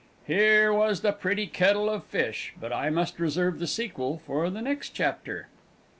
[0.25, 4.59] Here was the pretty kettle of fish but I must reserve the sequel for the
[4.63, 5.47] next chapter.